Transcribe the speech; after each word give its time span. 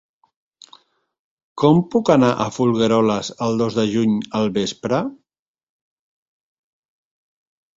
Com 1.63 1.81
puc 1.95 2.09
anar 2.13 2.31
a 2.47 2.47
Folgueroles 2.57 3.29
el 3.49 3.61
dos 3.61 3.77
de 3.81 3.85
juny 3.91 4.17
al 4.41 4.51
vespre? 4.57 5.03